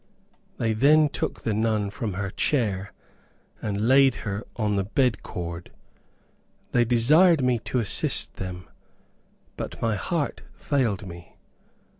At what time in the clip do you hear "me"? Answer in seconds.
7.43-7.59, 11.05-11.35